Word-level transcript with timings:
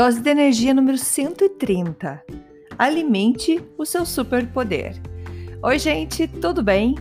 Dose 0.00 0.18
de 0.18 0.30
energia 0.30 0.72
número 0.72 0.96
130. 0.96 2.24
Alimente 2.78 3.62
o 3.76 3.84
seu 3.84 4.06
superpoder. 4.06 4.96
Oi, 5.62 5.78
gente, 5.78 6.26
tudo 6.26 6.62
bem? 6.62 6.94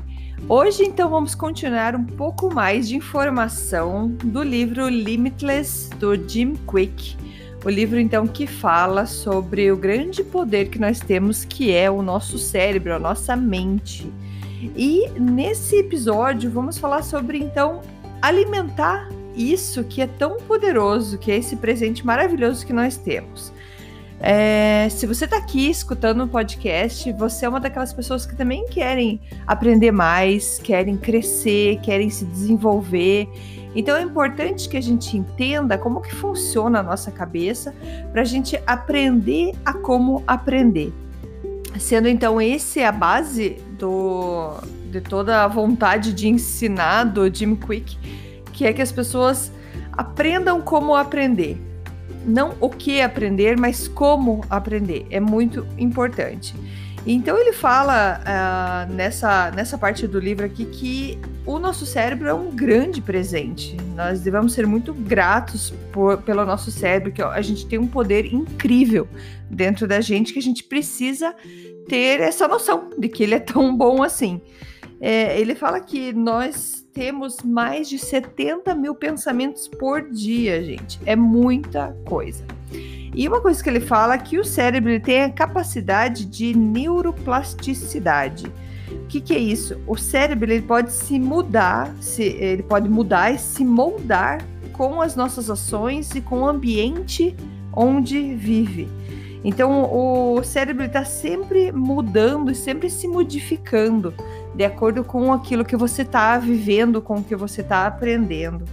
Hoje, 0.49 0.83
então, 0.83 1.09
vamos 1.09 1.33
continuar 1.33 1.95
um 1.95 2.03
pouco 2.03 2.53
mais 2.53 2.89
de 2.89 2.97
informação 2.97 4.09
do 4.21 4.43
livro 4.43 4.89
Limitless 4.89 5.89
do 5.91 6.13
Jim 6.27 6.55
Quick. 6.69 7.15
O 7.63 7.69
livro, 7.69 7.97
então, 7.97 8.27
que 8.27 8.45
fala 8.45 9.05
sobre 9.05 9.71
o 9.71 9.77
grande 9.77 10.21
poder 10.21 10.69
que 10.69 10.77
nós 10.77 10.99
temos, 10.99 11.45
que 11.45 11.71
é 11.71 11.89
o 11.89 12.01
nosso 12.01 12.37
cérebro, 12.37 12.93
a 12.93 12.99
nossa 12.99 13.33
mente. 13.33 14.11
E 14.75 15.07
nesse 15.17 15.77
episódio, 15.77 16.51
vamos 16.51 16.77
falar 16.77 17.03
sobre, 17.03 17.37
então, 17.37 17.79
alimentar 18.21 19.07
isso 19.35 19.83
que 19.83 20.01
é 20.01 20.07
tão 20.07 20.37
poderoso, 20.37 21.17
que 21.17 21.31
é 21.31 21.37
esse 21.37 21.55
presente 21.55 22.05
maravilhoso 22.05 22.65
que 22.65 22.73
nós 22.73 22.97
temos. 22.97 23.51
É, 24.21 24.89
se 24.89 25.07
você 25.07 25.25
está 25.25 25.37
aqui 25.37 25.69
escutando 25.69 26.21
o 26.21 26.23
um 26.25 26.27
podcast, 26.27 27.11
você 27.13 27.45
é 27.45 27.49
uma 27.49 27.59
daquelas 27.59 27.93
pessoas 27.93 28.25
que 28.25 28.35
também 28.35 28.65
querem 28.65 29.21
aprender 29.47 29.91
mais, 29.91 30.59
querem 30.59 30.97
crescer, 30.97 31.79
querem 31.79 32.09
se 32.09 32.25
desenvolver. 32.25 33.29
Então 33.73 33.95
é 33.95 34.01
importante 34.01 34.67
que 34.67 34.75
a 34.75 34.81
gente 34.81 35.15
entenda 35.15 35.77
como 35.77 36.01
que 36.01 36.13
funciona 36.13 36.79
a 36.79 36.83
nossa 36.83 37.11
cabeça 37.11 37.73
para 38.11 38.21
a 38.21 38.25
gente 38.25 38.61
aprender 38.67 39.53
a 39.63 39.73
como 39.73 40.21
aprender. 40.27 40.91
Sendo 41.79 42.09
então 42.09 42.41
esse 42.41 42.83
a 42.83 42.91
base 42.91 43.57
do, 43.77 44.55
de 44.91 44.99
toda 44.99 45.45
a 45.45 45.47
vontade 45.47 46.11
de 46.13 46.27
ensinar 46.27 47.05
do 47.05 47.33
Jim 47.33 47.55
Quick 47.55 47.97
que 48.59 48.65
é 48.65 48.73
que 48.73 48.81
as 48.81 48.91
pessoas 48.91 49.53
aprendam 49.93 50.61
como 50.61 50.93
aprender. 50.93 51.57
Não 52.25 52.55
o 52.59 52.69
que 52.69 52.99
aprender, 52.99 53.57
mas 53.57 53.87
como 53.87 54.43
aprender. 54.49 55.07
É 55.09 55.17
muito 55.17 55.65
importante. 55.77 56.53
Então 57.07 57.37
ele 57.37 57.53
fala 57.53 58.19
uh, 58.19 58.93
nessa, 58.93 59.49
nessa 59.51 59.77
parte 59.77 60.05
do 60.05 60.19
livro 60.19 60.45
aqui 60.45 60.65
que 60.65 61.17
o 61.45 61.57
nosso 61.57 61.85
cérebro 61.85 62.27
é 62.27 62.33
um 62.33 62.51
grande 62.51 63.01
presente. 63.01 63.77
Nós 63.95 64.19
devemos 64.19 64.51
ser 64.51 64.67
muito 64.67 64.93
gratos 64.93 65.73
por, 65.93 66.17
pelo 66.23 66.45
nosso 66.45 66.69
cérebro, 66.69 67.13
que 67.13 67.21
a 67.21 67.41
gente 67.41 67.65
tem 67.65 67.79
um 67.79 67.87
poder 67.87 68.25
incrível 68.25 69.07
dentro 69.49 69.87
da 69.87 70.01
gente 70.01 70.33
que 70.33 70.39
a 70.39 70.43
gente 70.43 70.65
precisa 70.65 71.33
ter 71.87 72.19
essa 72.19 72.45
noção 72.45 72.89
de 72.97 73.07
que 73.07 73.23
ele 73.23 73.35
é 73.35 73.39
tão 73.39 73.73
bom 73.73 74.03
assim. 74.03 74.41
É, 75.01 75.39
ele 75.39 75.55
fala 75.55 75.79
que 75.79 76.11
nós 76.11 76.85
temos 76.93 77.37
mais 77.41 77.87
de 77.87 77.97
70 77.97 78.75
mil 78.75 78.93
pensamentos 78.93 79.67
por 79.67 80.09
dia, 80.09 80.63
gente. 80.63 80.99
É 81.05 81.15
muita 81.15 81.95
coisa. 82.05 82.43
E 83.15 83.27
uma 83.27 83.41
coisa 83.41 83.63
que 83.63 83.69
ele 83.69 83.79
fala 83.79 84.15
é 84.15 84.17
que 84.17 84.37
o 84.37 84.45
cérebro 84.45 84.99
tem 84.99 85.23
a 85.23 85.29
capacidade 85.29 86.25
de 86.25 86.55
neuroplasticidade. 86.55 88.51
O 88.91 89.07
que, 89.07 89.21
que, 89.21 89.33
é 89.33 89.39
isso? 89.39 89.79
O 89.87 89.97
cérebro 89.97 90.51
ele 90.51 90.61
pode 90.61 90.91
se 90.91 91.19
mudar, 91.19 91.93
se, 91.99 92.23
ele 92.23 92.63
pode 92.63 92.89
mudar 92.89 93.33
e 93.33 93.39
se 93.39 93.63
moldar 93.63 94.45
com 94.73 95.01
as 95.01 95.15
nossas 95.15 95.49
ações 95.49 96.13
e 96.15 96.21
com 96.21 96.41
o 96.41 96.47
ambiente 96.47 97.35
onde 97.73 98.35
vive. 98.35 98.87
Então 99.43 99.89
o 99.91 100.43
cérebro 100.43 100.85
está 100.85 101.05
sempre 101.05 101.71
mudando 101.71 102.51
e 102.51 102.55
sempre 102.55 102.89
se 102.89 103.07
modificando 103.07 104.13
de 104.55 104.63
acordo 104.63 105.03
com 105.03 105.31
aquilo 105.31 105.63
que 105.63 105.75
você 105.75 106.01
está 106.01 106.37
vivendo, 106.37 107.01
com 107.01 107.17
o 107.17 107.23
que 107.23 107.35
você 107.35 107.61
está 107.61 107.85
aprendendo. 107.87 108.65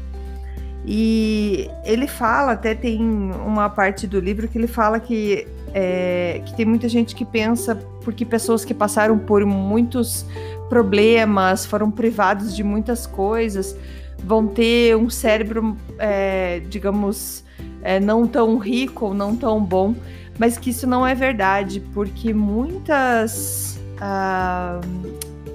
E 0.84 1.68
ele 1.84 2.06
fala, 2.06 2.52
até 2.52 2.74
tem 2.74 3.00
uma 3.00 3.68
parte 3.68 4.06
do 4.06 4.20
livro 4.20 4.46
que 4.46 4.56
ele 4.56 4.68
fala 4.68 5.00
que, 5.00 5.46
é, 5.74 6.40
que 6.46 6.54
tem 6.54 6.64
muita 6.64 6.88
gente 6.88 7.14
que 7.14 7.24
pensa, 7.24 7.74
porque 8.04 8.24
pessoas 8.24 8.64
que 8.64 8.72
passaram 8.72 9.18
por 9.18 9.44
muitos 9.44 10.24
problemas, 10.68 11.66
foram 11.66 11.90
privados 11.90 12.54
de 12.54 12.62
muitas 12.62 13.04
coisas, 13.04 13.76
vão 14.24 14.46
ter 14.46 14.96
um 14.96 15.10
cérebro, 15.10 15.76
é, 15.98 16.60
digamos, 16.68 17.44
é, 17.82 17.98
não 17.98 18.26
tão 18.26 18.56
rico 18.58 19.06
ou 19.06 19.14
não 19.14 19.34
tão 19.34 19.62
bom, 19.62 19.94
mas 20.38 20.56
que 20.56 20.70
isso 20.70 20.86
não 20.86 21.06
é 21.06 21.14
verdade, 21.14 21.80
porque 21.92 22.32
muitas. 22.32 23.78
Ah, 24.00 24.80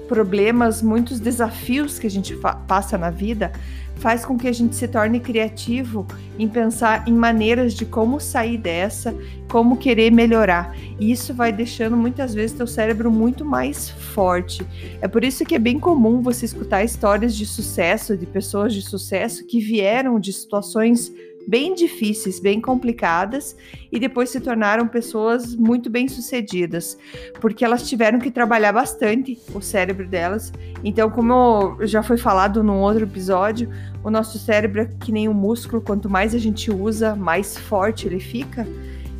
problemas, 0.08 0.82
muitos 0.82 1.20
desafios 1.20 1.98
que 1.98 2.06
a 2.06 2.10
gente 2.10 2.36
passa 2.66 2.98
na 2.98 3.10
vida, 3.10 3.52
faz 3.96 4.24
com 4.24 4.36
que 4.36 4.48
a 4.48 4.52
gente 4.52 4.74
se 4.74 4.88
torne 4.88 5.20
criativo 5.20 6.06
em 6.38 6.48
pensar 6.48 7.06
em 7.06 7.12
maneiras 7.12 7.72
de 7.72 7.84
como 7.84 8.18
sair 8.18 8.58
dessa, 8.58 9.14
como 9.48 9.76
querer 9.76 10.10
melhorar. 10.10 10.76
E 10.98 11.12
isso 11.12 11.32
vai 11.32 11.52
deixando 11.52 11.96
muitas 11.96 12.34
vezes 12.34 12.56
teu 12.56 12.66
cérebro 12.66 13.10
muito 13.10 13.44
mais 13.44 13.90
forte. 13.90 14.66
É 15.00 15.06
por 15.06 15.22
isso 15.22 15.44
que 15.44 15.54
é 15.54 15.58
bem 15.58 15.78
comum 15.78 16.20
você 16.20 16.44
escutar 16.44 16.82
histórias 16.82 17.36
de 17.36 17.46
sucesso, 17.46 18.16
de 18.16 18.26
pessoas 18.26 18.74
de 18.74 18.82
sucesso 18.82 19.46
que 19.46 19.60
vieram 19.60 20.18
de 20.18 20.32
situações 20.32 21.12
bem 21.46 21.74
difíceis, 21.74 22.40
bem 22.40 22.60
complicadas 22.60 23.56
e 23.90 23.98
depois 23.98 24.30
se 24.30 24.40
tornaram 24.40 24.86
pessoas 24.86 25.54
muito 25.54 25.90
bem-sucedidas, 25.90 26.96
porque 27.40 27.64
elas 27.64 27.88
tiveram 27.88 28.18
que 28.18 28.30
trabalhar 28.30 28.72
bastante 28.72 29.38
o 29.54 29.60
cérebro 29.60 30.06
delas. 30.06 30.52
Então, 30.84 31.10
como 31.10 31.76
já 31.82 32.02
foi 32.02 32.16
falado 32.16 32.62
num 32.62 32.80
outro 32.80 33.04
episódio, 33.04 33.68
o 34.02 34.10
nosso 34.10 34.38
cérebro 34.38 34.82
é 34.82 34.90
que 35.00 35.12
nem 35.12 35.28
um 35.28 35.34
músculo, 35.34 35.82
quanto 35.82 36.08
mais 36.08 36.34
a 36.34 36.38
gente 36.38 36.70
usa, 36.70 37.14
mais 37.14 37.56
forte 37.56 38.06
ele 38.06 38.20
fica. 38.20 38.66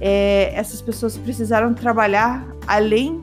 É, 0.00 0.52
essas 0.54 0.82
pessoas 0.82 1.16
precisaram 1.16 1.72
trabalhar 1.74 2.44
além 2.66 3.22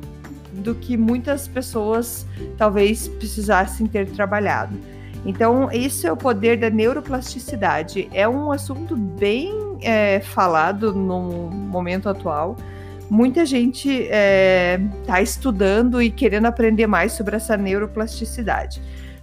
do 0.53 0.73
que 0.75 0.97
muitas 0.97 1.47
pessoas 1.47 2.25
talvez 2.57 3.07
precisassem 3.07 3.85
ter 3.87 4.09
trabalhado. 4.09 4.77
Então, 5.25 5.71
isso 5.71 6.07
é 6.07 6.11
o 6.11 6.17
poder 6.17 6.57
da 6.57 6.69
neuroplasticidade. 6.69 8.09
É 8.13 8.27
um 8.27 8.51
assunto 8.51 8.95
bem 8.95 9.77
é, 9.81 10.19
falado 10.19 10.93
no 10.93 11.49
momento 11.51 12.09
atual. 12.09 12.55
Muita 13.09 13.45
gente 13.45 13.89
está 13.89 14.15
é, 14.15 14.79
tá 15.05 15.21
estudando 15.21 16.01
e 16.01 16.11
querendo 16.11 16.45
aprender 16.45 16.87
mais 16.87 17.13
sobre 17.13 17.35
essa 17.35 17.57
neuroplasticidade. 17.57 18.81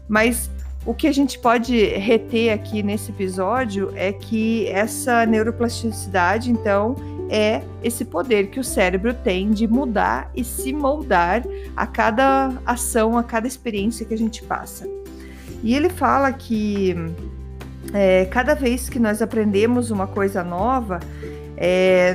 Mas 0.09 0.51
o 0.85 0.93
que 0.93 1.07
a 1.07 1.13
gente 1.13 1.39
pode 1.39 1.85
reter 1.85 2.53
aqui 2.53 2.83
nesse 2.83 3.11
episódio 3.11 3.93
é 3.95 4.13
que 4.13 4.67
essa 4.69 5.25
neuroplasticidade, 5.25 6.51
então, 6.51 6.95
é 7.29 7.63
esse 7.83 8.05
poder 8.05 8.51
que 8.51 8.61
o 8.61 8.65
cérebro 8.65 9.13
tem 9.13 9.51
de 9.51 9.67
mudar 9.67 10.31
e 10.35 10.45
se 10.45 10.73
moldar 10.73 11.43
a 11.77 11.87
cada 11.87 12.53
ação, 12.65 13.19
a 13.19 13.25
cada 13.25 13.47
experiência 13.47 14.07
que 14.07 14.15
a 14.15 14.19
gente 14.19 14.43
passa. 14.43 14.96
E 15.67 15.75
ele 15.75 15.89
fala 15.89 16.33
que 16.33 16.95
é, 17.93 18.25
cada 18.27 18.55
vez 18.55 18.89
que 18.89 19.01
nós 19.01 19.21
aprendemos 19.21 19.91
uma 19.91 20.07
coisa 20.07 20.45
nova, 20.45 21.01
é, 21.57 22.15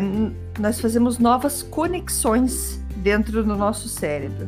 nós 0.57 0.79
fazemos 0.79 1.19
novas 1.19 1.61
conexões 1.61 2.81
dentro 2.95 3.43
do 3.43 3.53
nosso 3.57 3.89
cérebro. 3.89 4.47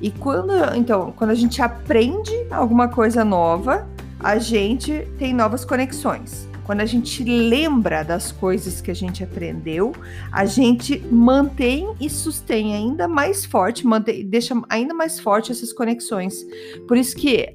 E 0.00 0.10
quando, 0.10 0.52
então, 0.74 1.14
quando 1.16 1.30
a 1.30 1.36
gente 1.36 1.62
aprende 1.62 2.32
alguma 2.50 2.88
coisa 2.88 3.24
nova, 3.24 3.86
a 4.18 4.36
gente 4.38 5.06
tem 5.20 5.32
novas 5.32 5.64
conexões. 5.64 6.48
Quando 6.64 6.80
a 6.80 6.84
gente 6.84 7.22
lembra 7.22 8.02
das 8.02 8.32
coisas 8.32 8.80
que 8.80 8.90
a 8.90 8.94
gente 8.94 9.22
aprendeu, 9.22 9.92
a 10.32 10.46
gente 10.46 10.98
mantém 11.12 11.94
e 12.00 12.10
sustém 12.10 12.74
ainda 12.74 13.06
mais 13.06 13.44
forte, 13.44 13.86
mantém, 13.86 14.26
deixa 14.26 14.60
ainda 14.68 14.92
mais 14.92 15.20
forte 15.20 15.52
essas 15.52 15.72
conexões. 15.72 16.44
Por 16.88 16.96
isso 16.96 17.14
que 17.14 17.54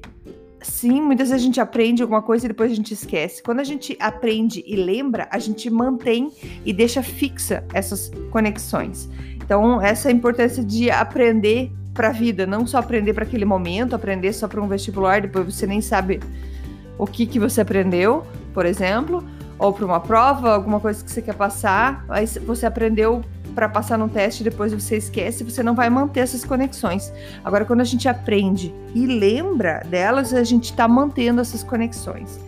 Sim, 0.60 1.00
muitas 1.00 1.28
vezes 1.28 1.42
a 1.42 1.46
gente 1.46 1.60
aprende 1.60 2.02
alguma 2.02 2.20
coisa 2.20 2.46
e 2.46 2.48
depois 2.48 2.72
a 2.72 2.74
gente 2.74 2.92
esquece. 2.92 3.42
Quando 3.42 3.60
a 3.60 3.64
gente 3.64 3.96
aprende 4.00 4.64
e 4.66 4.76
lembra, 4.76 5.28
a 5.30 5.38
gente 5.38 5.70
mantém 5.70 6.32
e 6.64 6.72
deixa 6.72 7.02
fixa 7.02 7.64
essas 7.72 8.10
conexões. 8.30 9.08
Então, 9.36 9.80
essa 9.80 10.08
é 10.08 10.12
importância 10.12 10.62
de 10.62 10.90
aprender 10.90 11.72
para 11.94 12.08
a 12.08 12.12
vida, 12.12 12.46
não 12.46 12.66
só 12.66 12.78
aprender 12.78 13.12
para 13.12 13.24
aquele 13.24 13.44
momento, 13.44 13.94
aprender 13.94 14.32
só 14.32 14.46
para 14.46 14.60
um 14.60 14.68
vestibular, 14.68 15.20
depois 15.20 15.54
você 15.54 15.66
nem 15.66 15.80
sabe 15.80 16.20
o 16.96 17.06
que, 17.06 17.26
que 17.26 17.38
você 17.38 17.60
aprendeu, 17.60 18.24
por 18.52 18.66
exemplo, 18.66 19.24
ou 19.58 19.72
para 19.72 19.84
uma 19.84 20.00
prova, 20.00 20.54
alguma 20.54 20.80
coisa 20.80 21.02
que 21.02 21.10
você 21.10 21.22
quer 21.22 21.34
passar, 21.34 22.04
aí 22.08 22.26
você 22.26 22.66
aprendeu 22.66 23.22
para 23.58 23.68
passar 23.68 23.98
no 23.98 24.08
teste, 24.08 24.44
depois 24.44 24.72
você 24.72 24.98
esquece, 24.98 25.42
você 25.42 25.64
não 25.64 25.74
vai 25.74 25.90
manter 25.90 26.20
essas 26.20 26.44
conexões. 26.44 27.12
Agora, 27.44 27.64
quando 27.64 27.80
a 27.80 27.84
gente 27.84 28.08
aprende 28.08 28.72
e 28.94 29.04
lembra 29.04 29.82
delas, 29.84 30.32
a 30.32 30.44
gente 30.44 30.66
está 30.66 30.86
mantendo 30.86 31.40
essas 31.40 31.64
conexões. 31.64 32.38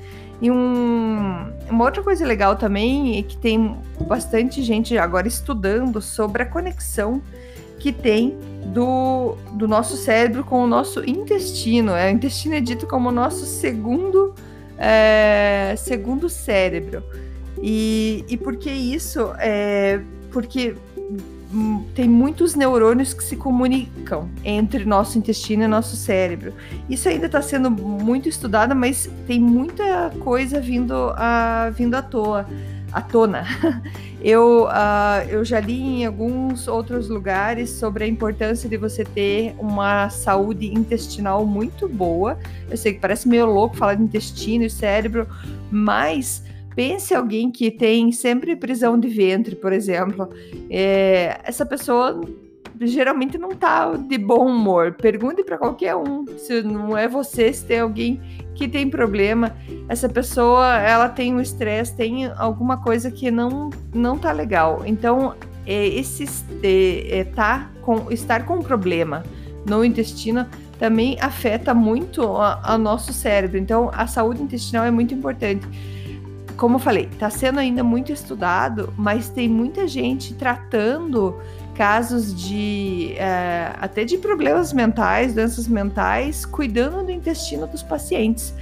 E 0.40 0.48
um, 0.52 1.52
uma 1.68 1.84
outra 1.84 2.00
coisa 2.00 2.24
legal 2.24 2.54
também 2.54 3.18
é 3.18 3.24
que 3.24 3.36
tem 3.36 3.76
bastante 4.06 4.62
gente 4.62 4.96
agora 4.96 5.26
estudando 5.26 6.00
sobre 6.00 6.44
a 6.44 6.46
conexão 6.46 7.20
que 7.80 7.90
tem 7.90 8.38
do, 8.66 9.34
do 9.54 9.66
nosso 9.66 9.96
cérebro 9.96 10.44
com 10.44 10.62
o 10.62 10.66
nosso 10.68 11.04
intestino. 11.04 11.90
É, 11.90 12.06
o 12.08 12.14
intestino 12.14 12.54
é 12.54 12.60
dito 12.60 12.86
como 12.86 13.08
o 13.08 13.12
nosso 13.12 13.46
segundo, 13.46 14.32
é, 14.78 15.74
segundo 15.76 16.28
cérebro. 16.28 17.02
E, 17.60 18.24
e 18.28 18.36
por 18.36 18.54
que 18.54 18.70
isso? 18.70 19.32
É, 19.40 20.00
porque 20.30 20.76
tem 21.94 22.08
muitos 22.08 22.54
neurônios 22.54 23.12
que 23.12 23.24
se 23.24 23.36
comunicam 23.36 24.28
entre 24.44 24.84
nosso 24.84 25.18
intestino 25.18 25.64
e 25.64 25.66
nosso 25.66 25.96
cérebro. 25.96 26.52
Isso 26.88 27.08
ainda 27.08 27.26
está 27.26 27.42
sendo 27.42 27.70
muito 27.70 28.28
estudado, 28.28 28.74
mas 28.74 29.10
tem 29.26 29.40
muita 29.40 30.10
coisa 30.20 30.60
vindo 30.60 30.94
a, 31.16 31.70
vindo 31.70 31.94
à 31.94 32.02
toa 32.02 32.46
à 32.92 33.00
tona. 33.00 33.44
Eu, 34.22 34.64
uh, 34.64 35.26
eu 35.30 35.42
já 35.46 35.58
li 35.60 35.80
em 35.80 36.04
alguns 36.04 36.68
outros 36.68 37.08
lugares 37.08 37.70
sobre 37.70 38.04
a 38.04 38.06
importância 38.06 38.68
de 38.68 38.76
você 38.76 39.02
ter 39.02 39.54
uma 39.58 40.10
saúde 40.10 40.66
intestinal 40.66 41.46
muito 41.46 41.88
boa. 41.88 42.38
Eu 42.68 42.76
sei 42.76 42.92
que 42.92 43.00
parece 43.00 43.26
meio 43.26 43.46
louco 43.46 43.78
falar 43.78 43.94
de 43.94 44.02
intestino 44.02 44.62
e 44.62 44.68
cérebro, 44.68 45.26
mas 45.70 46.44
pense 46.74 47.14
alguém 47.14 47.50
que 47.50 47.70
tem 47.70 48.12
sempre 48.12 48.56
prisão 48.56 48.98
de 48.98 49.08
ventre, 49.08 49.54
por 49.56 49.72
exemplo. 49.72 50.28
É, 50.70 51.40
essa 51.44 51.64
pessoa 51.66 52.20
geralmente 52.80 53.36
não 53.36 53.50
tá 53.50 53.92
de 53.92 54.16
bom 54.16 54.46
humor. 54.46 54.94
Pergunte 54.94 55.44
para 55.44 55.58
qualquer 55.58 55.94
um, 55.96 56.24
se 56.38 56.62
não 56.62 56.96
é 56.96 57.06
você, 57.06 57.52
se 57.52 57.64
tem 57.64 57.80
alguém 57.80 58.20
que 58.54 58.68
tem 58.68 58.88
problema. 58.88 59.56
Essa 59.88 60.08
pessoa, 60.08 60.78
ela 60.78 61.08
tem 61.08 61.34
um 61.34 61.40
estresse, 61.40 61.96
tem 61.96 62.26
alguma 62.26 62.82
coisa 62.82 63.10
que 63.10 63.30
não 63.30 63.70
não 63.92 64.18
tá 64.18 64.32
legal. 64.32 64.82
Então, 64.86 65.34
é, 65.66 65.86
esse 65.88 66.24
é, 66.62 67.24
tá 67.24 67.70
com 67.82 68.10
estar 68.10 68.46
com 68.46 68.56
um 68.56 68.62
problema 68.62 69.22
no 69.66 69.84
intestino 69.84 70.46
também 70.78 71.18
afeta 71.20 71.74
muito 71.74 72.22
o 72.22 72.78
nosso 72.78 73.12
cérebro. 73.12 73.58
Então, 73.58 73.90
a 73.92 74.06
saúde 74.06 74.42
intestinal 74.42 74.86
é 74.86 74.90
muito 74.90 75.12
importante. 75.12 75.66
Como 76.60 76.74
eu 76.74 76.78
falei, 76.78 77.08
está 77.10 77.30
sendo 77.30 77.58
ainda 77.58 77.82
muito 77.82 78.12
estudado, 78.12 78.92
mas 78.94 79.30
tem 79.30 79.48
muita 79.48 79.88
gente 79.88 80.34
tratando 80.34 81.40
casos 81.74 82.34
de 82.34 83.14
é, 83.16 83.72
até 83.80 84.04
de 84.04 84.18
problemas 84.18 84.70
mentais, 84.70 85.32
doenças 85.32 85.66
mentais, 85.66 86.44
cuidando 86.44 87.02
do 87.02 87.10
intestino 87.10 87.66
dos 87.66 87.82
pacientes. 87.82 88.52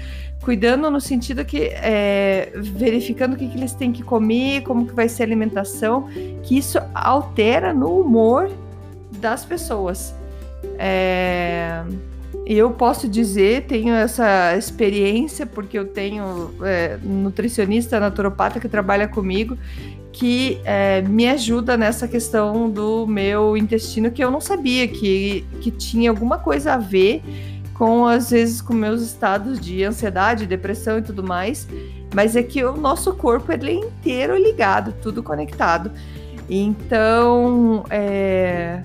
Cuidando 0.41 0.89
no 0.89 1.00
sentido 1.00 1.45
que 1.45 1.73
é, 1.73 2.53
verificando 2.55 3.33
o 3.33 3.37
que, 3.37 3.49
que 3.49 3.59
eles 3.59 3.73
têm 3.73 3.91
que 3.91 4.05
comer, 4.05 4.62
como 4.62 4.87
que 4.87 4.94
vai 4.94 5.09
ser 5.09 5.25
a 5.25 5.27
alimentação, 5.27 6.09
que 6.44 6.56
isso 6.56 6.79
altera 6.94 7.75
no 7.75 7.99
humor 8.01 8.49
das 9.19 9.44
pessoas. 9.44 10.15
É, 10.79 11.83
eu 12.56 12.71
posso 12.71 13.06
dizer, 13.06 13.67
tenho 13.67 13.95
essa 13.95 14.56
experiência, 14.56 15.45
porque 15.45 15.79
eu 15.79 15.87
tenho 15.87 16.55
é, 16.62 16.99
nutricionista 17.03 18.00
naturopata 18.00 18.59
que 18.59 18.69
trabalha 18.69 19.06
comigo, 19.06 19.59
que 20.11 20.59
é, 20.65 21.03
me 21.03 21.29
ajuda 21.29 21.77
nessa 21.77 22.09
questão 22.09 22.71
do 22.71 23.06
meu 23.06 23.56
intestino, 23.56 24.11
que 24.11 24.25
eu 24.25 24.31
não 24.31 24.41
sabia 24.41 24.89
que, 24.89 25.45
que 25.61 25.71
tinha 25.71 26.09
alguma 26.09 26.39
coisa 26.39 26.73
a 26.73 26.79
ver 26.79 27.23
com, 27.75 28.06
às 28.06 28.31
vezes, 28.31 28.62
com 28.62 28.73
meus 28.73 29.03
estados 29.03 29.61
de 29.61 29.85
ansiedade, 29.85 30.47
depressão 30.47 30.99
e 30.99 31.03
tudo 31.03 31.23
mais. 31.23 31.69
Mas 32.15 32.35
é 32.35 32.43
que 32.43 32.65
o 32.65 32.77
nosso 32.77 33.12
corpo 33.15 33.53
ele 33.53 33.71
é 33.71 33.75
inteiro 33.75 34.37
ligado, 34.37 34.94
tudo 35.03 35.23
conectado. 35.23 35.93
Então, 36.49 37.85
é, 37.91 38.83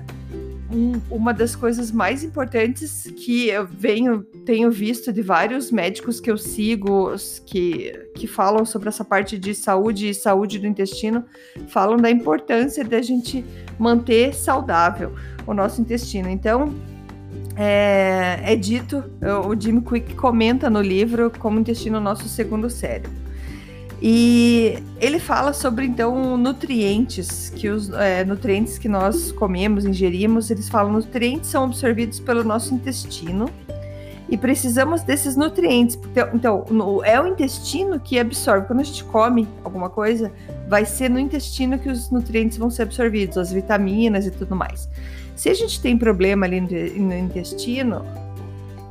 um, 0.74 1.00
uma 1.10 1.32
das 1.32 1.54
coisas 1.54 1.92
mais 1.92 2.24
importantes 2.24 3.10
que 3.16 3.48
eu 3.48 3.66
venho 3.66 4.24
tenho 4.44 4.70
visto 4.70 5.12
de 5.12 5.22
vários 5.22 5.70
médicos 5.70 6.20
que 6.20 6.30
eu 6.30 6.36
sigo 6.36 7.14
que, 7.46 7.92
que 8.14 8.26
falam 8.26 8.64
sobre 8.64 8.88
essa 8.88 9.04
parte 9.04 9.38
de 9.38 9.54
saúde 9.54 10.08
e 10.08 10.14
saúde 10.14 10.58
do 10.58 10.66
intestino, 10.66 11.24
falam 11.68 11.96
da 11.96 12.10
importância 12.10 12.84
da 12.84 13.00
gente 13.00 13.44
manter 13.78 14.34
saudável 14.34 15.14
o 15.46 15.54
nosso 15.54 15.80
intestino. 15.80 16.28
Então, 16.28 16.74
é, 17.56 18.40
é 18.42 18.56
dito, 18.56 19.04
o 19.46 19.58
Jim 19.58 19.80
Quick 19.80 20.14
comenta 20.14 20.68
no 20.68 20.82
livro 20.82 21.30
como 21.38 21.56
o 21.56 21.60
intestino 21.60 21.98
é 21.98 22.00
nosso 22.00 22.28
segundo 22.28 22.68
cérebro. 22.68 23.23
E 24.02 24.82
ele 25.00 25.18
fala 25.18 25.52
sobre 25.52 25.86
então 25.86 26.36
nutrientes, 26.36 27.50
que 27.50 27.68
os 27.68 27.90
é, 27.90 28.24
nutrientes 28.24 28.76
que 28.76 28.88
nós 28.88 29.32
comemos, 29.32 29.84
ingerimos, 29.84 30.50
eles 30.50 30.68
falam 30.68 30.92
nutrientes 30.92 31.48
são 31.50 31.64
absorvidos 31.64 32.20
pelo 32.20 32.44
nosso 32.44 32.74
intestino 32.74 33.48
e 34.28 34.36
precisamos 34.36 35.02
desses 35.02 35.36
nutrientes. 35.36 35.98
Então, 36.34 36.64
no, 36.70 37.04
é 37.04 37.20
o 37.20 37.26
intestino 37.26 38.00
que 38.00 38.18
absorve. 38.18 38.66
Quando 38.66 38.80
a 38.80 38.84
gente 38.84 39.04
come 39.04 39.46
alguma 39.62 39.88
coisa, 39.88 40.32
vai 40.68 40.84
ser 40.84 41.08
no 41.08 41.18
intestino 41.18 41.78
que 41.78 41.88
os 41.88 42.10
nutrientes 42.10 42.58
vão 42.58 42.70
ser 42.70 42.82
absorvidos, 42.82 43.36
as 43.38 43.52
vitaminas 43.52 44.26
e 44.26 44.30
tudo 44.30 44.56
mais. 44.56 44.88
Se 45.36 45.48
a 45.48 45.54
gente 45.54 45.80
tem 45.80 45.96
problema 45.96 46.46
ali 46.46 46.60
no 46.60 47.14
intestino, 47.14 48.04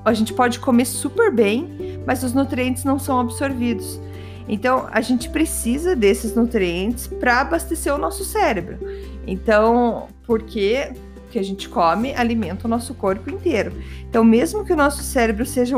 a 0.05 0.13
gente 0.13 0.33
pode 0.33 0.59
comer 0.59 0.85
super 0.85 1.31
bem, 1.31 1.99
mas 2.05 2.23
os 2.23 2.33
nutrientes 2.33 2.83
não 2.83 2.99
são 2.99 3.19
absorvidos. 3.19 3.99
Então, 4.47 4.87
a 4.91 5.01
gente 5.01 5.29
precisa 5.29 5.95
desses 5.95 6.35
nutrientes 6.35 7.07
para 7.07 7.41
abastecer 7.41 7.93
o 7.93 7.97
nosso 7.97 8.25
cérebro. 8.25 8.77
Então, 9.25 10.07
porque 10.25 10.91
que 11.33 11.39
a 11.39 11.43
gente 11.43 11.67
come 11.67 12.13
alimenta 12.13 12.67
o 12.67 12.69
nosso 12.69 12.93
corpo 12.93 13.27
inteiro. 13.27 13.73
Então, 14.07 14.23
mesmo 14.23 14.63
que 14.63 14.71
o 14.71 14.75
nosso 14.75 15.01
cérebro 15.01 15.43
seja 15.47 15.75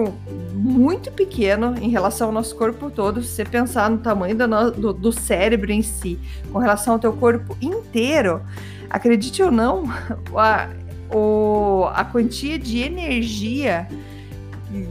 muito 0.54 1.10
pequeno 1.14 1.76
em 1.82 1.90
relação 1.90 2.28
ao 2.28 2.34
nosso 2.34 2.54
corpo 2.58 2.92
todo, 2.92 3.22
se 3.24 3.30
você 3.30 3.46
pensar 3.46 3.90
no 3.90 4.00
tamanho 4.00 4.36
do, 4.36 4.72
do, 4.72 4.94
do 4.94 5.12
cérebro 5.14 5.72
em 5.72 5.82
si, 5.82 6.20
com 6.52 6.60
relação 6.60 6.94
ao 6.96 7.00
teu 7.00 7.14
corpo 7.14 7.58
inteiro, 7.62 8.42
acredite 8.90 9.42
ou 9.42 9.50
não, 9.50 9.86
a, 10.36 10.68
o, 11.10 11.86
a 11.94 12.04
quantia 12.04 12.60
de 12.60 12.80
energia 12.80 13.88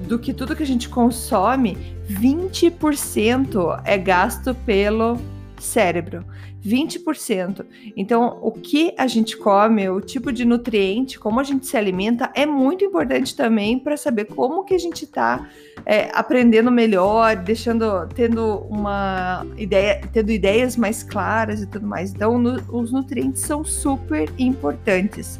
do 0.06 0.18
que 0.18 0.32
tudo 0.32 0.56
que 0.56 0.62
a 0.62 0.66
gente 0.66 0.88
consome, 0.88 1.76
20% 2.08 3.82
é 3.84 3.98
gasto 3.98 4.54
pelo 4.54 5.18
cérebro. 5.58 6.24
20%. 6.64 7.64
Então, 7.94 8.38
o 8.40 8.50
que 8.50 8.94
a 8.96 9.06
gente 9.06 9.36
come, 9.36 9.88
o 9.90 10.00
tipo 10.00 10.32
de 10.32 10.44
nutriente, 10.44 11.18
como 11.18 11.38
a 11.38 11.44
gente 11.44 11.66
se 11.66 11.76
alimenta, 11.76 12.30
é 12.34 12.46
muito 12.46 12.84
importante 12.84 13.36
também 13.36 13.78
para 13.78 13.96
saber 13.96 14.24
como 14.24 14.64
que 14.64 14.74
a 14.74 14.78
gente 14.78 15.04
está 15.04 15.46
é, 15.84 16.10
aprendendo 16.14 16.70
melhor, 16.70 17.36
deixando, 17.36 18.06
tendo 18.14 18.66
uma 18.70 19.46
ideia, 19.58 20.00
tendo 20.10 20.32
ideias 20.32 20.76
mais 20.76 21.02
claras 21.02 21.60
e 21.60 21.66
tudo 21.66 21.86
mais. 21.86 22.14
Então, 22.14 22.38
no, 22.38 22.54
os 22.74 22.90
nutrientes 22.90 23.42
são 23.42 23.62
super 23.62 24.30
importantes. 24.38 25.38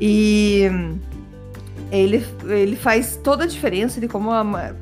E 0.00 0.68
ele, 1.90 2.24
ele 2.44 2.76
faz 2.76 3.16
toda 3.16 3.44
a 3.44 3.46
diferença 3.46 4.00
de 4.00 4.08
como 4.08 4.30
a, 4.30 4.74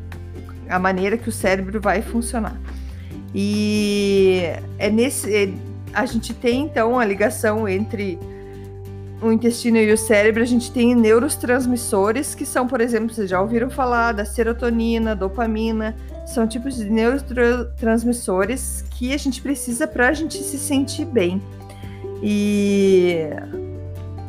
a 0.68 0.78
maneira 0.78 1.16
que 1.16 1.28
o 1.28 1.32
cérebro 1.32 1.80
vai 1.80 2.02
funcionar. 2.02 2.58
E 3.34 4.42
é 4.78 4.90
nesse. 4.90 5.34
É, 5.34 5.52
a 5.92 6.04
gente 6.06 6.34
tem 6.34 6.62
então 6.62 6.98
a 6.98 7.04
ligação 7.04 7.68
entre 7.68 8.18
o 9.20 9.32
intestino 9.32 9.78
e 9.78 9.92
o 9.92 9.98
cérebro, 9.98 10.42
a 10.42 10.46
gente 10.46 10.70
tem 10.70 10.94
neurotransmissores, 10.94 12.34
que 12.34 12.46
são, 12.46 12.68
por 12.68 12.80
exemplo, 12.80 13.12
vocês 13.12 13.28
já 13.28 13.40
ouviram 13.40 13.68
falar 13.68 14.12
da 14.12 14.24
serotonina, 14.24 15.16
dopamina, 15.16 15.96
são 16.26 16.46
tipos 16.46 16.76
de 16.76 16.88
neurotransmissores 16.88 18.84
que 18.92 19.12
a 19.12 19.16
gente 19.16 19.42
precisa 19.42 19.88
para 19.88 20.08
a 20.08 20.12
gente 20.12 20.38
se 20.38 20.58
sentir 20.58 21.04
bem. 21.04 21.42
E 22.22 23.26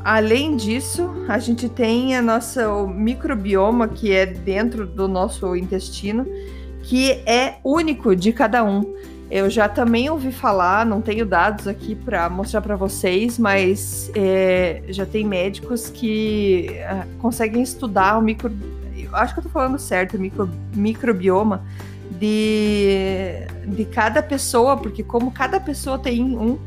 Além 0.04 0.56
disso, 0.56 1.10
a 1.28 1.38
gente 1.40 1.68
tem 1.68 2.16
a 2.16 2.22
nossa 2.22 2.72
o 2.72 2.88
microbioma 2.88 3.88
que 3.88 4.14
é 4.14 4.26
dentro 4.26 4.86
do 4.86 5.08
nosso 5.08 5.56
intestino, 5.56 6.26
que 6.84 7.12
é 7.26 7.58
único 7.64 8.16
de 8.16 8.32
cada 8.32 8.64
um. 8.64 8.96
Eu 9.30 9.50
já 9.50 9.70
também 9.70 10.10
ouvi 10.10 10.32
falar, 10.32 10.86
não 10.86 11.02
tenho 11.02 11.26
dados 11.26 11.68
aqui 11.68 11.94
para 11.94 12.30
mostrar 12.30 12.62
para 12.62 12.76
vocês, 12.76 13.38
mas 13.38 14.10
é, 14.16 14.82
já 14.88 15.06
tem 15.06 15.24
médicos 15.24 15.90
que 15.90 16.68
é, 16.70 17.06
conseguem 17.20 17.62
estudar 17.62 18.18
o 18.18 18.22
micro. 18.22 18.52
Acho 19.14 19.34
que 19.34 19.40
eu 19.40 19.44
tô 19.44 19.50
falando 19.50 19.78
certo, 19.78 20.18
micro, 20.18 20.50
microbioma 20.74 21.64
de, 22.10 23.46
de 23.68 23.86
cada 23.86 24.24
pessoa, 24.24 24.78
porque 24.78 25.04
como 25.04 25.32
cada 25.32 25.60
pessoa 25.60 26.00
tem 26.00 26.24
um 26.24 26.58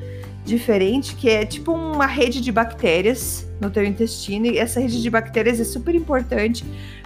diferente, 0.44 1.14
que 1.14 1.28
é 1.28 1.44
tipo 1.44 1.72
uma 1.72 2.06
rede 2.06 2.40
de 2.40 2.50
bactérias 2.50 3.48
no 3.60 3.70
teu 3.70 3.84
intestino, 3.84 4.46
e 4.46 4.58
essa 4.58 4.80
rede 4.80 5.00
de 5.00 5.10
bactérias 5.10 5.60
é 5.60 5.64
super 5.64 5.94
importante 5.94 6.64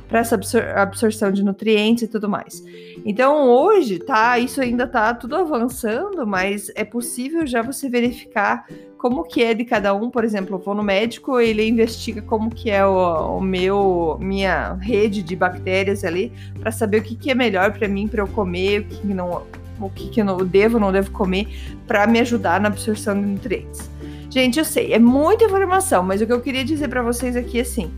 para 0.09 0.21
essa 0.21 0.37
absor 0.37 0.62
absorção 0.76 1.33
de 1.33 1.43
nutrientes 1.43 2.05
e 2.05 2.09
tudo 2.09 2.28
mais. 2.28 2.64
Então 3.05 3.49
hoje, 3.49 3.99
tá, 3.99 4.38
isso 4.38 4.61
ainda 4.61 4.87
tá 4.87 5.12
tudo 5.14 5.37
avançando, 5.37 6.26
mas 6.26 6.71
é 6.75 6.85
possível 6.85 7.47
já 7.47 7.62
você 7.62 7.88
verificar 7.88 8.66
como 8.97 9.25
que 9.25 9.43
é 9.43 9.52
de 9.52 9.64
cada 9.64 9.95
um, 9.95 10.11
por 10.11 10.25
exemplo, 10.25 10.57
eu 10.57 10.59
vou 10.59 10.75
no 10.75 10.83
médico, 10.83 11.38
ele 11.38 11.66
investiga 11.69 12.23
como 12.23 12.50
que 12.50 12.71
é 12.71 12.87
o, 12.87 13.38
o 13.38 13.40
meu 13.40 14.16
minha 14.21 14.75
rede 14.75 15.23
de 15.23 15.37
bactérias 15.37 16.05
ali 16.05 16.33
para 16.59 16.73
saber 16.73 16.99
o 16.99 17.02
que, 17.02 17.14
que 17.14 17.31
é 17.31 17.35
melhor 17.35 17.73
para 17.73 17.88
mim 17.88 18.09
para 18.09 18.23
eu 18.23 18.28
comer, 18.28 18.81
o 18.81 18.85
que 18.85 19.07
não 19.07 19.43
o 19.80 19.90
que, 19.90 20.09
que 20.09 20.21
eu 20.21 20.25
não, 20.25 20.38
devo 20.38 20.78
não 20.78 20.92
devo 20.92 21.11
comer 21.11 21.49
para 21.87 22.06
me 22.06 22.21
ajudar 22.21 22.61
na 22.61 22.68
absorção 22.68 23.14
de 23.14 23.26
nutrientes. 23.26 23.90
Gente, 24.30 24.59
eu 24.59 24.64
sei, 24.64 24.92
é 24.92 24.99
muita 24.99 25.45
informação, 25.45 26.02
mas 26.02 26.21
o 26.21 26.26
que 26.26 26.33
eu 26.33 26.40
queria 26.40 26.64
dizer 26.64 26.88
para 26.88 27.02
vocês 27.02 27.37
aqui 27.37 27.59
é 27.59 27.62
assim, 27.62 27.90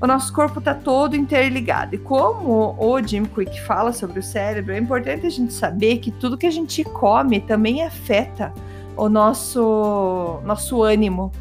o 0.00 0.06
nosso 0.06 0.32
corpo 0.32 0.58
está 0.58 0.74
todo 0.74 1.14
interligado. 1.16 1.94
E 1.94 1.98
como 1.98 2.76
o 2.78 3.00
Jim 3.00 3.24
Quick 3.24 3.60
fala 3.62 3.92
sobre 3.92 4.18
o 4.18 4.22
cérebro, 4.22 4.72
é 4.72 4.78
importante 4.78 5.26
a 5.26 5.30
gente 5.30 5.52
saber 5.52 5.98
que 5.98 6.10
tudo 6.10 6.36
que 6.36 6.46
a 6.46 6.50
gente 6.50 6.82
come 6.84 7.40
também 7.40 7.82
afeta 7.82 8.52
o 8.96 9.08
nosso, 9.08 10.40
nosso 10.44 10.82
ânimo, 10.82 11.32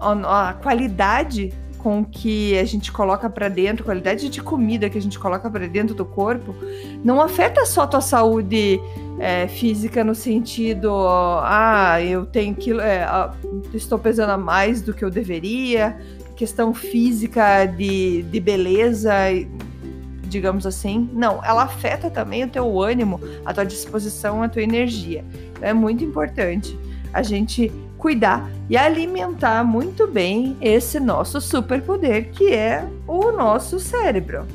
a 0.00 0.54
qualidade 0.62 1.52
com 1.82 2.04
que 2.04 2.56
a 2.58 2.64
gente 2.64 2.92
coloca 2.92 3.28
para 3.28 3.48
dentro, 3.48 3.84
qualidade 3.84 4.28
de 4.28 4.40
comida 4.40 4.88
que 4.88 4.96
a 4.96 5.00
gente 5.00 5.18
coloca 5.18 5.50
para 5.50 5.66
dentro 5.66 5.94
do 5.94 6.04
corpo, 6.04 6.54
não 7.02 7.20
afeta 7.20 7.66
só 7.66 7.82
a 7.82 7.86
tua 7.86 8.00
saúde 8.00 8.80
é, 9.18 9.48
física 9.48 10.04
no 10.04 10.14
sentido, 10.14 10.90
ah, 11.42 12.00
eu 12.00 12.24
tenho 12.24 12.54
que, 12.54 12.72
é, 12.80 13.06
estou 13.74 13.98
pesando 13.98 14.30
a 14.30 14.38
mais 14.38 14.80
do 14.80 14.94
que 14.94 15.04
eu 15.04 15.10
deveria, 15.10 15.98
questão 16.36 16.72
física 16.72 17.66
de, 17.66 18.22
de 18.22 18.40
beleza, 18.40 19.12
digamos 20.22 20.66
assim. 20.66 21.10
Não, 21.12 21.44
ela 21.44 21.64
afeta 21.64 22.08
também 22.08 22.44
o 22.44 22.48
teu 22.48 22.80
ânimo, 22.80 23.20
a 23.44 23.52
tua 23.52 23.64
disposição, 23.64 24.42
a 24.42 24.48
tua 24.48 24.62
energia. 24.62 25.24
Então 25.52 25.68
é 25.68 25.72
muito 25.72 26.02
importante 26.04 26.78
a 27.12 27.22
gente 27.22 27.72
cuidar 27.98 28.50
e 28.68 28.76
alimentar 28.76 29.64
muito 29.64 30.06
bem 30.06 30.56
esse 30.60 30.98
nosso 30.98 31.40
superpoder 31.40 32.30
que 32.30 32.52
é 32.52 32.88
o 33.06 33.30
nosso 33.30 33.78
cérebro. 33.78 34.46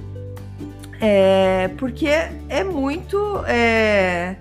É, 1.00 1.70
porque 1.78 2.08
é 2.08 2.64
muito. 2.64 3.18
É, 3.46 4.36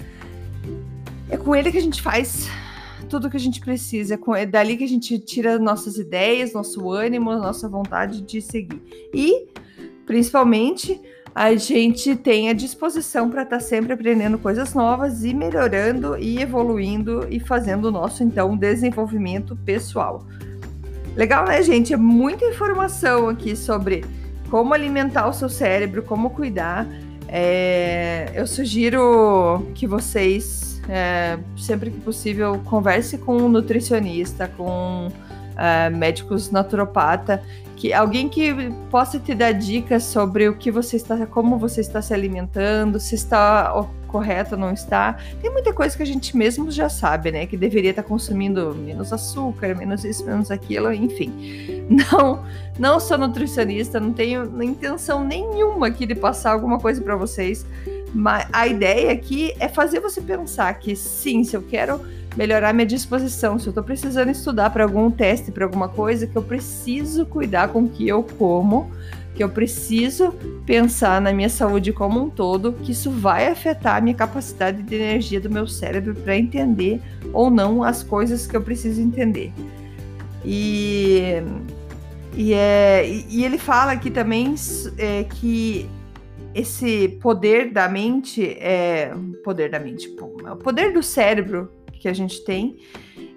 é 1.29 1.37
com 1.37 1.55
ele 1.55 1.71
que 1.71 1.79
a 1.79 1.83
gente 1.83 2.01
faz 2.01 2.49
tudo 3.09 3.31
que 3.31 3.37
a 3.37 3.41
gente 3.41 3.61
precisa. 3.61 4.15
É, 4.15 4.43
é 4.43 4.47
dali 4.47 4.77
que 4.77 4.85
a 4.85 4.89
gente 4.89 5.19
tira 5.19 5.59
nossas 5.59 5.99
ideias, 5.99 6.53
nosso 6.53 6.91
ânimo, 6.91 7.31
nossa 7.37 7.69
vontade 7.69 8.23
de 8.23 8.41
seguir. 8.41 8.83
E, 9.15 9.47
principalmente, 10.07 11.01
a 11.37 11.55
gente 11.55 12.17
tem 12.17 12.49
a 12.49 12.55
disposição 12.55 13.29
para 13.29 13.43
estar 13.43 13.59
tá 13.59 13.63
sempre 13.63 13.93
aprendendo 13.93 14.39
coisas 14.39 14.73
novas 14.73 15.23
e 15.23 15.35
melhorando 15.35 16.17
e 16.17 16.41
evoluindo 16.41 17.27
e 17.29 17.39
fazendo 17.39 17.89
o 17.89 17.91
nosso, 17.91 18.25
então, 18.25 18.57
desenvolvimento 18.57 19.55
pessoal. 19.55 20.27
Legal, 21.15 21.45
né, 21.45 21.63
gente? 21.63 21.93
É 21.93 21.97
muita 21.99 22.47
informação 22.47 23.29
aqui 23.29 23.55
sobre 23.55 24.03
como 24.49 24.73
alimentar 24.73 25.29
o 25.29 25.33
seu 25.35 25.51
cérebro, 25.51 26.03
como 26.03 26.31
cuidar. 26.31 26.87
É, 27.29 28.33
eu 28.35 28.47
sugiro 28.47 29.71
que 29.75 29.87
vocês 29.87 30.81
é, 30.89 31.39
sempre 31.55 31.91
que 31.91 32.01
possível, 32.01 32.63
converse 32.65 33.19
com 33.19 33.37
um 33.37 33.49
nutricionista, 33.51 34.51
com 34.57 35.13
é, 35.57 35.91
médicos 35.91 36.51
naturopata, 36.51 37.43
que 37.77 37.93
alguém 37.93 38.29
que 38.29 38.55
possa 38.91 39.19
te 39.19 39.35
dar 39.35 39.53
dicas 39.53 40.05
sobre 40.05 40.49
o 40.49 40.57
que 40.57 40.71
você 40.71 40.97
está, 40.97 41.27
como 41.27 41.59
você 41.59 41.81
está 41.83 42.01
se 42.01 42.15
alimentando, 42.15 42.99
se 42.99 43.15
está 43.15 43.71
correto 44.07 44.55
ou 44.55 44.61
não 44.61 44.73
está. 44.73 45.19
Tem 45.43 45.51
muita 45.51 45.73
coisa 45.75 45.95
que 45.95 46.03
a 46.03 46.07
gente 46.07 46.35
mesmo 46.37 46.71
já 46.71 46.89
sabe, 46.89 47.31
né? 47.31 47.47
Que 47.47 47.57
deveria 47.57 47.91
estar 47.91 48.03
consumindo 48.03 48.75
menos 48.75 49.13
açúcar, 49.13 49.77
menos 49.77 50.05
isso, 50.05 50.25
menos 50.25 50.51
aquilo, 50.51 50.91
enfim. 50.93 51.33
Não, 51.89 52.45
não 52.81 52.99
sou 52.99 53.17
nutricionista, 53.17 54.01
não 54.01 54.13
tenho 54.13 54.61
intenção 54.61 55.25
nenhuma 55.25 55.87
aqui 55.87 56.05
de 56.05 56.17
passar 56.17 56.51
alguma 56.51 56.81
coisa 56.81 57.01
para 57.01 57.15
vocês. 57.15 57.65
Mas 58.13 58.45
a 58.53 58.67
ideia 58.67 59.13
aqui 59.13 59.55
é 59.61 59.69
fazer 59.69 60.01
você 60.01 60.21
pensar 60.21 60.75
que 60.81 60.97
sim, 60.97 61.45
se 61.45 61.57
eu 61.57 61.63
quero 61.63 62.01
melhorar 62.37 62.73
minha 62.73 62.87
disposição, 62.87 63.59
se 63.59 63.67
eu 63.67 63.71
estou 63.71 63.83
precisando 63.83 64.31
estudar 64.31 64.71
para 64.71 64.85
algum 64.85 65.11
teste, 65.11 65.51
para 65.51 65.65
alguma 65.65 65.89
coisa, 65.89 66.27
que 66.27 66.37
eu 66.37 66.43
preciso 66.43 67.25
cuidar 67.25 67.69
com 67.69 67.85
o 67.85 67.89
que 67.89 68.07
eu 68.07 68.23
como, 68.23 68.91
que 69.35 69.43
eu 69.43 69.49
preciso 69.49 70.33
pensar 70.65 71.21
na 71.21 71.33
minha 71.33 71.49
saúde 71.49 71.93
como 71.93 72.23
um 72.23 72.31
todo, 72.31 72.73
que 72.73 72.93
isso 72.93 73.11
vai 73.11 73.49
afetar 73.49 73.97
a 73.97 74.01
minha 74.01 74.15
capacidade 74.15 74.83
de 74.83 74.95
energia 74.95 75.41
do 75.41 75.51
meu 75.51 75.67
cérebro 75.67 76.15
para 76.15 76.37
entender 76.37 77.01
ou 77.33 77.51
não 77.51 77.83
as 77.83 78.03
coisas 78.03 78.47
que 78.47 78.57
eu 78.57 78.63
preciso 78.63 79.01
entender. 79.01 79.53
E, 80.45 81.43
e, 82.35 82.53
é, 82.53 83.07
e 83.29 83.45
ele 83.45 83.59
fala 83.59 83.93
aqui 83.93 84.11
também 84.11 84.55
é, 84.97 85.25
que 85.25 85.89
esse 86.55 87.09
poder 87.21 87.71
da 87.71 87.89
mente, 87.89 88.57
é, 88.59 89.13
poder 89.45 89.71
da 89.71 89.79
mente, 89.79 90.09
o 90.09 90.57
poder 90.57 90.93
do 90.93 91.03
cérebro 91.03 91.71
que 91.97 92.09
a 92.09 92.13
gente 92.13 92.45
tem, 92.45 92.77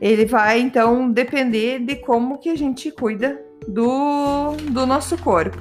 ele 0.01 0.25
vai 0.25 0.59
então 0.59 1.11
depender 1.11 1.79
de 1.79 1.95
como 1.95 2.37
que 2.37 2.49
a 2.49 2.55
gente 2.55 2.91
cuida 2.91 3.39
do, 3.67 4.55
do 4.71 4.85
nosso 4.85 5.17
corpo. 5.17 5.57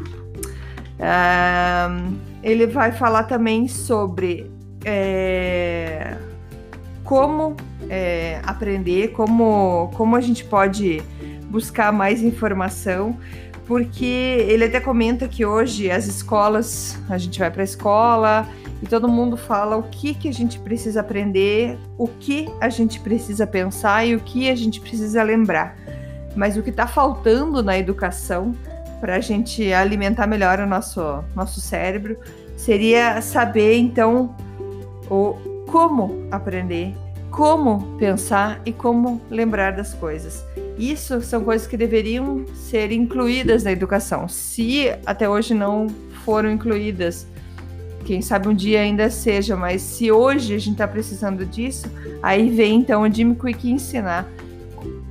ele 2.42 2.66
vai 2.66 2.92
falar 2.92 3.24
também 3.24 3.68
sobre 3.68 4.50
é, 4.84 6.16
como 7.04 7.56
é, 7.88 8.40
aprender, 8.44 9.08
como, 9.12 9.90
como 9.94 10.16
a 10.16 10.20
gente 10.20 10.44
pode 10.44 11.02
buscar 11.50 11.92
mais 11.92 12.22
informação 12.22 13.16
porque 13.68 14.46
ele 14.48 14.64
até 14.64 14.80
comenta 14.80 15.28
que 15.28 15.44
hoje 15.44 15.90
as 15.90 16.06
escolas, 16.06 16.98
a 17.08 17.18
gente 17.18 17.38
vai 17.38 17.50
para 17.50 17.62
a 17.62 17.64
escola 17.64 18.48
e 18.82 18.86
todo 18.86 19.08
mundo 19.08 19.36
fala 19.36 19.76
o 19.76 19.82
que, 19.84 20.14
que 20.14 20.28
a 20.28 20.32
gente 20.32 20.58
precisa 20.58 21.00
aprender, 21.00 21.78
o 21.96 22.06
que 22.06 22.48
a 22.60 22.68
gente 22.68 23.00
precisa 23.00 23.46
pensar 23.46 24.06
e 24.06 24.14
o 24.14 24.20
que 24.20 24.48
a 24.48 24.54
gente 24.54 24.80
precisa 24.80 25.22
lembrar. 25.22 25.76
Mas 26.36 26.56
o 26.56 26.62
que 26.62 26.70
está 26.70 26.86
faltando 26.86 27.62
na 27.62 27.76
educação 27.76 28.54
para 29.00 29.16
a 29.16 29.20
gente 29.20 29.72
alimentar 29.72 30.26
melhor 30.26 30.60
o 30.60 30.66
nosso, 30.66 31.24
nosso 31.34 31.60
cérebro 31.60 32.16
seria 32.56 33.20
saber, 33.20 33.76
então, 33.78 34.34
o 35.10 35.34
como 35.66 36.26
aprender, 36.30 36.94
como 37.30 37.96
pensar 37.98 38.60
e 38.64 38.72
como 38.72 39.20
lembrar 39.30 39.72
das 39.72 39.92
coisas. 39.94 40.44
Isso 40.78 41.20
são 41.20 41.42
coisas 41.44 41.66
que 41.66 41.76
deveriam 41.76 42.44
ser 42.54 42.92
incluídas 42.92 43.64
na 43.64 43.72
educação. 43.72 44.28
Se 44.28 44.88
até 45.04 45.28
hoje 45.28 45.52
não 45.52 45.88
foram 46.24 46.50
incluídas, 46.50 47.26
quem 48.04 48.22
sabe 48.22 48.48
um 48.48 48.54
dia 48.54 48.80
ainda 48.80 49.10
seja, 49.10 49.56
mas 49.56 49.82
se 49.82 50.10
hoje 50.10 50.54
a 50.54 50.58
gente 50.58 50.74
está 50.74 50.88
precisando 50.88 51.44
disso, 51.44 51.86
aí 52.22 52.48
vem 52.48 52.76
então 52.76 53.02
o 53.02 53.12
Jimmy 53.12 53.34
Quick 53.34 53.70
ensinar. 53.70 54.26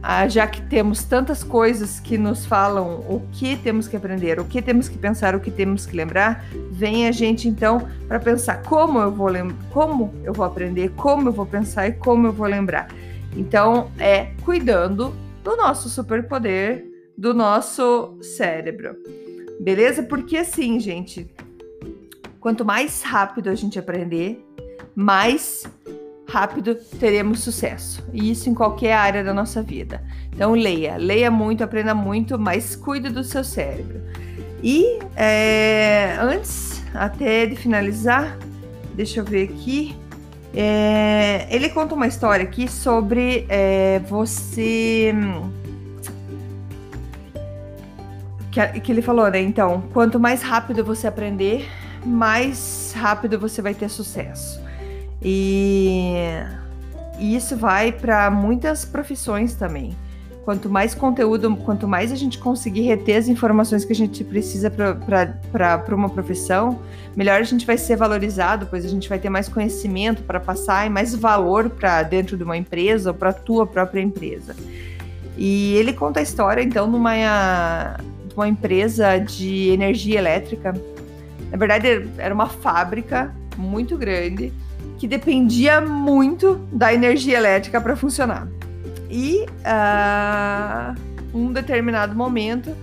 Ah, 0.01 0.27
já 0.27 0.47
que 0.47 0.61
temos 0.61 1.03
tantas 1.03 1.43
coisas 1.43 1.99
que 1.99 2.17
nos 2.17 2.45
falam 2.45 2.99
o 3.09 3.21
que 3.33 3.57
temos 3.57 3.87
que 3.87 3.97
aprender, 3.97 4.39
o 4.39 4.45
que 4.45 4.61
temos 4.61 4.87
que 4.87 4.97
pensar, 4.97 5.35
o 5.35 5.39
que 5.39 5.51
temos 5.51 5.85
que 5.85 5.95
lembrar, 5.95 6.45
vem 6.71 7.07
a 7.07 7.11
gente 7.11 7.47
então 7.47 7.87
para 8.07 8.19
pensar 8.19 8.61
como 8.63 8.99
eu 8.99 9.11
vou 9.11 9.27
como 9.71 10.13
eu 10.23 10.33
vou 10.33 10.45
aprender, 10.45 10.91
como 10.95 11.29
eu 11.29 11.33
vou 11.33 11.45
pensar 11.45 11.87
e 11.87 11.93
como 11.93 12.27
eu 12.27 12.31
vou 12.31 12.47
lembrar. 12.47 12.87
Então 13.35 13.91
é 13.99 14.27
cuidando 14.45 15.13
do 15.43 15.55
nosso 15.55 15.89
superpoder, 15.89 16.85
do 17.17 17.33
nosso 17.33 18.17
cérebro. 18.21 18.95
Beleza? 19.59 20.03
Porque 20.03 20.37
assim, 20.37 20.79
gente, 20.79 21.29
quanto 22.39 22.63
mais 22.65 23.01
rápido 23.01 23.49
a 23.49 23.55
gente 23.55 23.77
aprender, 23.77 24.45
mais 24.95 25.65
rápido 26.27 26.75
teremos 26.75 27.39
sucesso. 27.39 28.03
E 28.13 28.31
isso 28.31 28.49
em 28.49 28.53
qualquer 28.53 28.93
área 28.93 29.23
da 29.23 29.33
nossa 29.33 29.61
vida. 29.61 30.03
Então 30.33 30.53
leia, 30.53 30.97
leia 30.97 31.31
muito, 31.31 31.63
aprenda 31.63 31.95
muito, 31.95 32.37
mas 32.37 32.75
cuide 32.75 33.09
do 33.09 33.23
seu 33.23 33.43
cérebro. 33.43 34.01
E 34.61 34.99
é, 35.15 36.17
antes 36.19 36.83
até 36.93 37.45
de 37.45 37.55
finalizar, 37.55 38.37
deixa 38.93 39.19
eu 39.19 39.25
ver 39.25 39.49
aqui. 39.49 39.95
É, 40.53 41.47
ele 41.51 41.69
conta 41.69 41.93
uma 41.93 42.07
história 42.07 42.43
aqui 42.43 42.67
sobre 42.67 43.45
é, 43.47 43.99
você. 44.09 45.13
Que, 48.51 48.79
que 48.79 48.91
ele 48.91 49.03
falou, 49.03 49.29
né? 49.29 49.39
Então, 49.39 49.83
quanto 49.93 50.19
mais 50.19 50.41
rápido 50.41 50.83
você 50.83 51.05
aprender, 51.05 51.69
mais 52.05 52.93
rápido 52.95 53.39
você 53.39 53.61
vai 53.61 53.73
ter 53.73 53.89
sucesso. 53.89 54.61
E, 55.21 56.13
e 57.19 57.35
isso 57.35 57.55
vai 57.57 57.91
para 57.91 58.29
muitas 58.29 58.85
profissões 58.85 59.53
também. 59.53 59.95
Quanto 60.45 60.69
mais 60.69 60.95
conteúdo, 60.95 61.53
quanto 61.57 61.89
mais 61.89 62.09
a 62.09 62.15
gente 62.15 62.37
conseguir 62.37 62.83
reter 62.83 63.17
as 63.17 63.27
informações 63.27 63.83
que 63.83 63.91
a 63.91 63.95
gente 63.95 64.23
precisa 64.23 64.71
para 64.71 65.95
uma 65.95 66.09
profissão, 66.09 66.79
melhor 67.17 67.41
a 67.41 67.43
gente 67.43 67.65
vai 67.65 67.77
ser 67.77 67.97
valorizado, 67.97 68.65
pois 68.69 68.85
a 68.85 68.87
gente 68.87 69.09
vai 69.09 69.19
ter 69.19 69.29
mais 69.29 69.49
conhecimento 69.49 70.23
para 70.23 70.39
passar 70.39 70.87
e 70.87 70.89
mais 70.89 71.13
valor 71.13 71.69
para 71.69 72.01
dentro 72.03 72.37
de 72.37 72.43
uma 72.43 72.55
empresa 72.55 73.09
ou 73.09 73.13
para 73.13 73.31
a 73.31 73.33
tua 73.33 73.67
própria 73.67 73.99
empresa. 73.99 74.55
E 75.35 75.75
ele 75.75 75.91
conta 75.91 76.21
a 76.21 76.23
história, 76.23 76.63
então, 76.63 76.89
de 76.89 76.95
uma, 76.95 77.97
de 78.25 78.33
uma 78.33 78.47
empresa 78.47 79.17
de 79.17 79.67
energia 79.69 80.17
elétrica. 80.17 80.73
Na 81.51 81.57
verdade, 81.57 82.09
era 82.17 82.33
uma 82.33 82.47
fábrica 82.47 83.33
muito 83.57 83.97
grande 83.97 84.53
que 84.97 85.07
dependia 85.07 85.79
muito 85.79 86.55
da 86.71 86.93
energia 86.93 87.37
elétrica 87.37 87.79
para 87.79 87.95
funcionar. 87.95 88.47
E 89.09 89.45
uh, 89.63 90.99
um 91.33 91.51
determinado 91.53 92.15
momento 92.15 92.75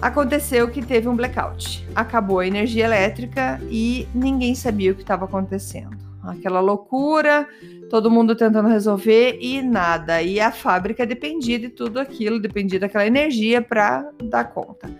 aconteceu 0.00 0.68
que 0.68 0.82
teve 0.82 1.08
um 1.08 1.14
blackout. 1.14 1.86
Acabou 1.94 2.40
a 2.40 2.46
energia 2.46 2.84
elétrica 2.84 3.60
e 3.70 4.08
ninguém 4.14 4.54
sabia 4.54 4.92
o 4.92 4.94
que 4.94 5.02
estava 5.02 5.26
acontecendo. 5.26 5.96
Aquela 6.22 6.60
loucura, 6.60 7.46
todo 7.88 8.10
mundo 8.10 8.34
tentando 8.34 8.68
resolver 8.68 9.38
e 9.40 9.62
nada. 9.62 10.22
E 10.22 10.38
a 10.40 10.50
fábrica 10.50 11.06
dependia 11.06 11.58
de 11.58 11.68
tudo 11.68 11.98
aquilo, 11.98 12.40
dependia 12.40 12.78
daquela 12.78 13.06
energia 13.06 13.62
para 13.62 14.10
dar 14.24 14.44
conta. 14.44 14.90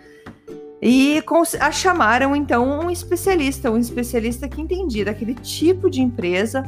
E 0.82 1.22
a 1.60 1.70
chamaram 1.70 2.34
então 2.34 2.80
um 2.80 2.90
especialista, 2.90 3.70
um 3.70 3.76
especialista 3.76 4.49
que 4.49 4.60
entendia 4.60 5.04
daquele 5.04 5.34
tipo 5.34 5.90
de 5.90 6.00
empresa 6.00 6.64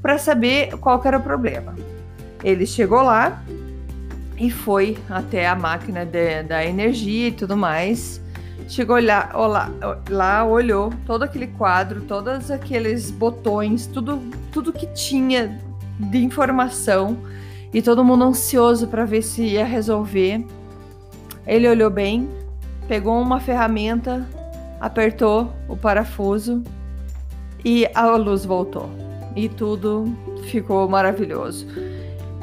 para 0.00 0.16
saber 0.16 0.76
qual 0.78 1.02
era 1.04 1.18
o 1.18 1.22
problema. 1.22 1.74
Ele 2.44 2.64
chegou 2.64 3.02
lá 3.02 3.42
e 4.36 4.48
foi 4.50 4.96
até 5.10 5.48
a 5.48 5.56
máquina 5.56 6.06
de, 6.06 6.44
da 6.44 6.64
energia 6.64 7.28
e 7.28 7.32
tudo 7.32 7.56
mais. 7.56 8.20
Chegou 8.68 9.02
lá, 9.02 9.30
lá, 9.34 9.70
lá, 10.08 10.44
olhou 10.44 10.92
todo 11.04 11.24
aquele 11.24 11.48
quadro, 11.48 12.02
todos 12.02 12.50
aqueles 12.50 13.10
botões, 13.10 13.86
tudo, 13.86 14.20
tudo 14.52 14.72
que 14.72 14.86
tinha 14.88 15.58
de 15.98 16.18
informação 16.18 17.18
e 17.72 17.82
todo 17.82 18.04
mundo 18.04 18.24
ansioso 18.24 18.86
para 18.86 19.04
ver 19.04 19.22
se 19.22 19.42
ia 19.42 19.64
resolver. 19.64 20.44
Ele 21.46 21.68
olhou 21.68 21.90
bem, 21.90 22.28
pegou 22.88 23.20
uma 23.20 23.38
ferramenta, 23.38 24.26
apertou 24.80 25.52
o 25.68 25.76
parafuso 25.76 26.64
e 27.64 27.86
a 27.94 28.16
luz 28.16 28.44
voltou. 28.44 28.90
E 29.36 29.48
tudo 29.48 30.16
ficou 30.44 30.88
maravilhoso. 30.88 31.66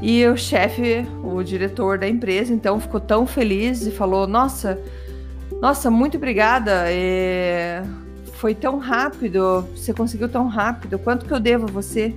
E 0.02 0.26
o 0.28 0.38
chefe, 0.38 1.06
o 1.24 1.42
diretor 1.42 1.98
da 1.98 2.08
empresa, 2.08 2.54
então 2.54 2.80
ficou 2.80 3.00
tão 3.00 3.26
feliz 3.26 3.86
e 3.86 3.92
falou: 3.92 4.28
Nossa, 4.28 4.80
nossa, 5.62 5.90
muito 5.90 6.18
obrigada. 6.18 6.84
É... 6.88 7.84
Foi 8.34 8.54
tão 8.54 8.78
rápido, 8.78 9.68
você 9.76 9.94
conseguiu 9.94 10.30
tão 10.30 10.48
rápido. 10.48 11.00
Quanto 11.00 11.26
que 11.26 11.34
eu 11.34 11.40
devo 11.40 11.68
a 11.68 11.72
você? 11.72 12.14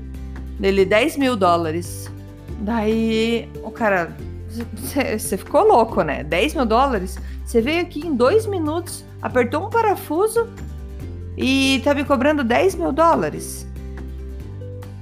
Dele, 0.58 0.84
10 0.84 1.16
mil 1.16 1.36
dólares. 1.36 2.10
Daí 2.60 3.48
o 3.62 3.70
cara, 3.70 4.14
você 4.58 5.36
ficou 5.36 5.66
louco, 5.66 6.02
né? 6.02 6.22
10 6.24 6.54
mil 6.54 6.66
dólares? 6.66 7.18
Você 7.44 7.60
veio 7.60 7.82
aqui 7.82 8.06
em 8.06 8.14
dois 8.14 8.46
minutos, 8.46 9.04
apertou 9.22 9.66
um 9.66 9.70
parafuso 9.70 10.48
e 11.36 11.80
tá 11.84 11.94
me 11.94 12.04
cobrando 12.04 12.42
10 12.42 12.74
mil 12.74 12.92
dólares. 12.92 13.66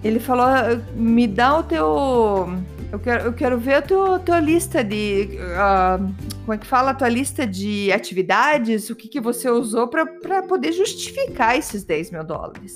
Ele 0.04 0.20
falou: 0.20 0.46
me 0.94 1.26
dá 1.26 1.58
o 1.58 1.62
teu. 1.62 2.48
Eu 2.92 3.00
quero, 3.00 3.24
eu 3.24 3.32
quero 3.32 3.58
ver 3.58 3.74
a 3.74 3.82
tua, 3.82 4.18
tua 4.20 4.38
lista 4.38 4.84
de. 4.84 5.30
Uh, 5.40 6.14
como 6.42 6.54
é 6.54 6.58
que 6.58 6.66
fala? 6.66 6.92
A 6.92 6.94
tua 6.94 7.08
lista 7.08 7.44
de 7.44 7.90
atividades, 7.90 8.88
o 8.90 8.94
que, 8.94 9.08
que 9.08 9.20
você 9.20 9.50
usou 9.50 9.88
para 9.88 10.42
poder 10.42 10.72
justificar 10.72 11.56
esses 11.58 11.82
10 11.82 12.12
mil 12.12 12.24
dólares. 12.24 12.74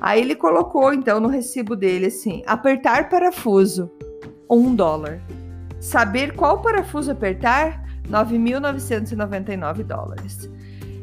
Aí 0.00 0.20
ele 0.20 0.34
colocou, 0.34 0.92
então, 0.92 1.18
no 1.18 1.28
recibo 1.28 1.74
dele 1.74 2.06
assim: 2.06 2.42
apertar 2.46 3.08
parafuso, 3.08 3.90
um 4.48 4.74
dólar. 4.74 5.20
Saber 5.82 6.34
qual 6.34 6.60
parafuso 6.60 7.10
apertar, 7.10 7.84
9.999 8.08 9.82
dólares. 9.82 10.48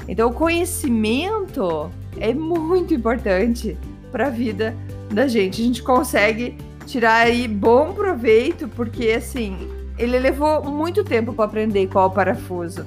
Então, 0.07 0.29
o 0.29 0.33
conhecimento 0.33 1.91
é 2.17 2.33
muito 2.33 2.93
importante 2.93 3.77
para 4.09 4.27
a 4.27 4.29
vida 4.29 4.73
da 5.11 5.27
gente. 5.27 5.61
A 5.61 5.65
gente 5.65 5.83
consegue 5.83 6.57
tirar 6.85 7.25
aí 7.25 7.45
bom 7.45 7.91
proveito, 7.91 8.69
porque 8.69 9.11
assim, 9.11 9.57
ele 9.97 10.17
levou 10.17 10.63
muito 10.63 11.03
tempo 11.03 11.33
para 11.33 11.43
aprender 11.43 11.85
qual 11.87 12.09
parafuso. 12.09 12.85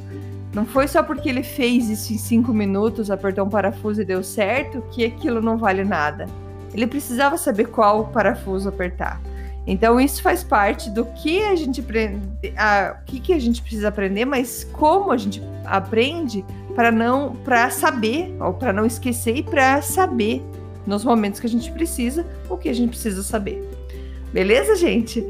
Não 0.54 0.64
foi 0.64 0.88
só 0.88 1.02
porque 1.02 1.28
ele 1.28 1.42
fez 1.42 1.90
isso 1.90 2.14
em 2.14 2.18
cinco 2.18 2.54
minutos, 2.54 3.10
apertou 3.10 3.44
um 3.44 3.50
parafuso 3.50 4.00
e 4.00 4.04
deu 4.06 4.22
certo, 4.24 4.82
que 4.90 5.04
aquilo 5.04 5.42
não 5.42 5.58
vale 5.58 5.84
nada. 5.84 6.26
Ele 6.72 6.86
precisava 6.86 7.36
saber 7.36 7.66
qual 7.66 8.06
parafuso 8.06 8.70
apertar. 8.70 9.20
Então 9.66 10.00
isso 10.00 10.22
faz 10.22 10.42
parte 10.42 10.90
do 10.90 11.04
que 11.04 11.42
a 11.42 11.54
gente 11.54 11.80
aprende, 11.80 12.20
a, 12.56 12.96
o 13.00 13.04
que, 13.04 13.20
que 13.20 13.32
a 13.32 13.38
gente 13.38 13.62
precisa 13.62 13.88
aprender, 13.88 14.24
mas 14.24 14.64
como 14.72 15.12
a 15.12 15.16
gente 15.16 15.42
aprende 15.64 16.44
para 16.74 16.90
não, 16.90 17.36
para 17.36 17.70
saber 17.70 18.34
ou 18.40 18.54
para 18.54 18.72
não 18.72 18.84
esquecer 18.84 19.36
e 19.36 19.42
para 19.42 19.80
saber 19.82 20.42
nos 20.86 21.04
momentos 21.04 21.38
que 21.38 21.46
a 21.46 21.50
gente 21.50 21.70
precisa, 21.70 22.26
o 22.48 22.56
que 22.56 22.68
a 22.68 22.72
gente 22.72 22.90
precisa 22.90 23.22
saber. 23.22 23.62
Beleza, 24.32 24.74
gente? 24.74 25.24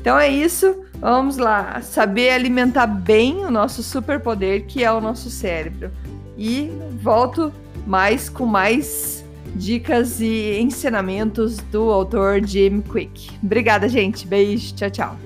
Então 0.00 0.18
é 0.18 0.28
isso. 0.28 0.82
Vamos 0.98 1.36
lá, 1.36 1.80
saber 1.82 2.30
alimentar 2.30 2.86
bem 2.86 3.44
o 3.44 3.50
nosso 3.50 3.82
superpoder, 3.82 4.64
que 4.66 4.82
é 4.82 4.90
o 4.90 5.00
nosso 5.00 5.30
cérebro. 5.30 5.90
E 6.38 6.70
volto 7.02 7.52
mais 7.86 8.28
com 8.28 8.46
mais 8.46 9.24
dicas 9.54 10.20
e 10.20 10.58
ensinamentos 10.60 11.58
do 11.58 11.90
autor 11.92 12.44
Jim 12.44 12.80
Quick. 12.80 13.38
Obrigada, 13.42 13.88
gente. 13.88 14.26
Beijo. 14.26 14.74
Tchau, 14.74 14.90
tchau. 14.90 15.16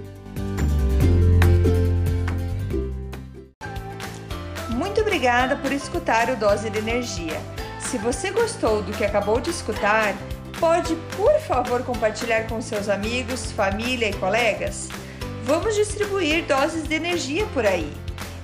Muito 4.71 5.01
obrigada 5.01 5.57
por 5.57 5.73
escutar 5.73 6.31
o 6.31 6.37
Dose 6.37 6.69
de 6.71 6.79
Energia. 6.79 7.41
Se 7.79 7.99
você 7.99 8.31
gostou 8.31 8.83
do 8.83 8.93
que 8.93 9.05
acabou 9.05 9.41
de 9.41 9.51
escutar, 9.51 10.15
pode, 10.61 10.95
por 11.17 11.41
favor, 11.41 11.83
compartilhar 11.83 12.47
com 12.47 12.61
seus 12.61 12.89
amigos, 12.89 13.51
família 13.51 14.11
e 14.11 14.13
colegas? 14.13 14.89
Vamos 15.45 15.75
distribuir 15.75 16.45
doses 16.45 16.87
de 16.87 16.95
energia 16.95 17.47
por 17.47 17.67
aí. 17.67 17.91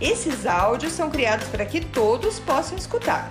Esses 0.01 0.47
áudios 0.47 0.93
são 0.93 1.11
criados 1.11 1.47
para 1.49 1.65
que 1.65 1.81
todos 1.81 2.41
possam 2.41 2.77
escutar, 2.77 3.31